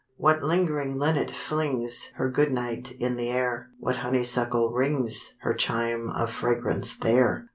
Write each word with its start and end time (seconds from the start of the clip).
What 0.17 0.41
lingering 0.41 0.97
linnet 0.97 1.29
flings 1.29 2.07
Her 2.15 2.27
good 2.27 2.51
night 2.51 2.91
in 2.93 3.17
the 3.17 3.29
air? 3.29 3.69
What 3.79 3.97
honeysuckle 3.97 4.71
rings 4.71 5.35
Her 5.41 5.53
chime 5.53 6.09
of 6.09 6.31
fragrance 6.31 6.97
there? 6.97 7.47